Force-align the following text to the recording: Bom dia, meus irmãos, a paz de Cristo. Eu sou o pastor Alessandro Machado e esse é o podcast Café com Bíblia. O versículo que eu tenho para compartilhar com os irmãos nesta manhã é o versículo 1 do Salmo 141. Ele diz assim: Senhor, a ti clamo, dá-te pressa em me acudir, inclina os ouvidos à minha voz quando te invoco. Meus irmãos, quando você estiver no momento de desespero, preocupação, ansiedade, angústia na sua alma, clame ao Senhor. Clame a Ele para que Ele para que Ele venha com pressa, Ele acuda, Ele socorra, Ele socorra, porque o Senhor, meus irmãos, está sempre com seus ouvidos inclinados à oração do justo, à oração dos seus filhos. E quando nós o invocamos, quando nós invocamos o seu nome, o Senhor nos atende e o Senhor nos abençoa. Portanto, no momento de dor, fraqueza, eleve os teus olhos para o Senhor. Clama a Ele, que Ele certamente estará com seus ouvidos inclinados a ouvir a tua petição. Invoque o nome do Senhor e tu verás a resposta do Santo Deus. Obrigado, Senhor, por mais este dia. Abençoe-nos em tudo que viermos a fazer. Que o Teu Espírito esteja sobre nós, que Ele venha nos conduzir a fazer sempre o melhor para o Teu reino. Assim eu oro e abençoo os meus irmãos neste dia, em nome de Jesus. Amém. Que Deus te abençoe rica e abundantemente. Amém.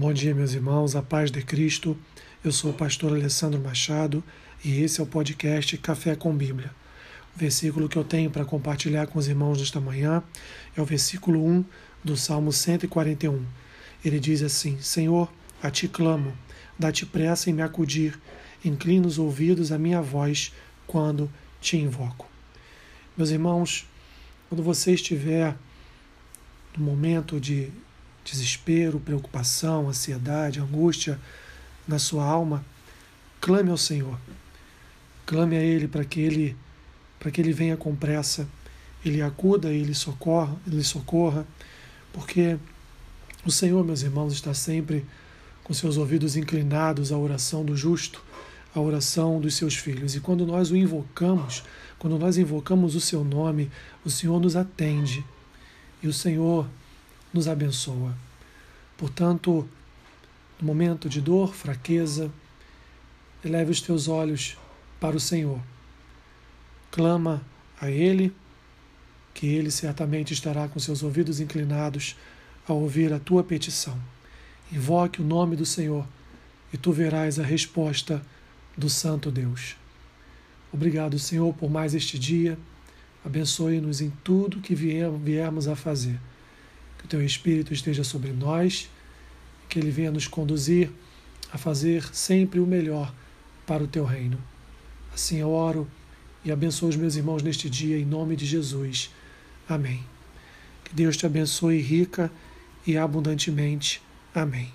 Bom 0.00 0.12
dia, 0.12 0.32
meus 0.32 0.54
irmãos, 0.54 0.94
a 0.94 1.02
paz 1.02 1.28
de 1.28 1.42
Cristo. 1.42 1.98
Eu 2.44 2.52
sou 2.52 2.70
o 2.70 2.74
pastor 2.74 3.10
Alessandro 3.10 3.60
Machado 3.60 4.22
e 4.64 4.80
esse 4.80 5.00
é 5.00 5.02
o 5.02 5.06
podcast 5.08 5.76
Café 5.78 6.14
com 6.14 6.32
Bíblia. 6.32 6.70
O 7.34 7.38
versículo 7.40 7.88
que 7.88 7.96
eu 7.96 8.04
tenho 8.04 8.30
para 8.30 8.44
compartilhar 8.44 9.08
com 9.08 9.18
os 9.18 9.26
irmãos 9.26 9.58
nesta 9.58 9.80
manhã 9.80 10.22
é 10.76 10.80
o 10.80 10.84
versículo 10.84 11.44
1 11.44 11.64
do 12.04 12.16
Salmo 12.16 12.52
141. 12.52 13.44
Ele 14.04 14.20
diz 14.20 14.40
assim: 14.40 14.80
Senhor, 14.80 15.28
a 15.60 15.68
ti 15.68 15.88
clamo, 15.88 16.32
dá-te 16.78 17.04
pressa 17.04 17.50
em 17.50 17.52
me 17.52 17.62
acudir, 17.62 18.16
inclina 18.64 19.04
os 19.04 19.18
ouvidos 19.18 19.72
à 19.72 19.78
minha 19.78 20.00
voz 20.00 20.52
quando 20.86 21.28
te 21.60 21.76
invoco. 21.76 22.30
Meus 23.16 23.30
irmãos, 23.30 23.84
quando 24.48 24.62
você 24.62 24.92
estiver 24.92 25.56
no 26.76 26.84
momento 26.84 27.40
de 27.40 27.72
desespero, 28.30 29.00
preocupação, 29.00 29.88
ansiedade, 29.88 30.60
angústia 30.60 31.18
na 31.86 31.98
sua 31.98 32.24
alma, 32.24 32.64
clame 33.40 33.70
ao 33.70 33.76
Senhor. 33.76 34.18
Clame 35.24 35.56
a 35.56 35.62
Ele 35.62 35.88
para 35.88 36.04
que 36.04 36.20
Ele 36.20 36.56
para 37.18 37.32
que 37.32 37.40
Ele 37.40 37.52
venha 37.52 37.76
com 37.76 37.96
pressa, 37.96 38.48
Ele 39.04 39.20
acuda, 39.20 39.72
Ele 39.72 39.92
socorra, 39.92 40.56
Ele 40.66 40.84
socorra, 40.84 41.44
porque 42.12 42.56
o 43.44 43.50
Senhor, 43.50 43.84
meus 43.84 44.02
irmãos, 44.02 44.32
está 44.32 44.54
sempre 44.54 45.04
com 45.64 45.74
seus 45.74 45.96
ouvidos 45.96 46.36
inclinados 46.36 47.10
à 47.10 47.18
oração 47.18 47.64
do 47.64 47.76
justo, 47.76 48.22
à 48.74 48.80
oração 48.80 49.40
dos 49.40 49.54
seus 49.54 49.74
filhos. 49.74 50.14
E 50.14 50.20
quando 50.20 50.46
nós 50.46 50.70
o 50.70 50.76
invocamos, 50.76 51.64
quando 51.98 52.18
nós 52.18 52.38
invocamos 52.38 52.94
o 52.94 53.00
seu 53.00 53.24
nome, 53.24 53.70
o 54.04 54.10
Senhor 54.10 54.40
nos 54.40 54.54
atende 54.54 55.24
e 56.02 56.06
o 56.06 56.12
Senhor 56.12 56.68
nos 57.32 57.48
abençoa. 57.48 58.14
Portanto, 58.96 59.68
no 60.60 60.66
momento 60.66 61.08
de 61.08 61.20
dor, 61.20 61.54
fraqueza, 61.54 62.30
eleve 63.44 63.70
os 63.70 63.80
teus 63.80 64.08
olhos 64.08 64.56
para 64.98 65.16
o 65.16 65.20
Senhor. 65.20 65.60
Clama 66.90 67.42
a 67.80 67.90
Ele, 67.90 68.34
que 69.32 69.46
Ele 69.46 69.70
certamente 69.70 70.32
estará 70.32 70.66
com 70.68 70.80
seus 70.80 71.02
ouvidos 71.02 71.38
inclinados 71.38 72.16
a 72.66 72.72
ouvir 72.72 73.12
a 73.12 73.20
tua 73.20 73.44
petição. 73.44 73.98
Invoque 74.72 75.22
o 75.22 75.24
nome 75.24 75.54
do 75.54 75.64
Senhor 75.64 76.06
e 76.72 76.76
tu 76.76 76.92
verás 76.92 77.38
a 77.38 77.44
resposta 77.44 78.20
do 78.76 78.90
Santo 78.90 79.30
Deus. 79.30 79.76
Obrigado, 80.72 81.18
Senhor, 81.18 81.54
por 81.54 81.70
mais 81.70 81.94
este 81.94 82.18
dia. 82.18 82.58
Abençoe-nos 83.24 84.00
em 84.00 84.10
tudo 84.22 84.60
que 84.60 84.74
viermos 84.74 85.66
a 85.66 85.74
fazer. 85.74 86.18
Que 86.98 87.04
o 87.04 87.08
Teu 87.08 87.24
Espírito 87.24 87.72
esteja 87.72 88.04
sobre 88.04 88.32
nós, 88.32 88.90
que 89.68 89.78
Ele 89.78 89.90
venha 89.90 90.10
nos 90.10 90.26
conduzir 90.26 90.90
a 91.52 91.56
fazer 91.56 92.02
sempre 92.14 92.60
o 92.60 92.66
melhor 92.66 93.14
para 93.66 93.82
o 93.82 93.88
Teu 93.88 94.04
reino. 94.04 94.38
Assim 95.12 95.38
eu 95.38 95.50
oro 95.50 95.88
e 96.44 96.52
abençoo 96.52 96.88
os 96.88 96.96
meus 96.96 97.16
irmãos 97.16 97.42
neste 97.42 97.68
dia, 97.68 97.98
em 97.98 98.04
nome 98.04 98.36
de 98.36 98.46
Jesus. 98.46 99.10
Amém. 99.68 100.04
Que 100.84 100.94
Deus 100.94 101.16
te 101.16 101.26
abençoe 101.26 101.80
rica 101.80 102.30
e 102.86 102.96
abundantemente. 102.96 104.00
Amém. 104.34 104.72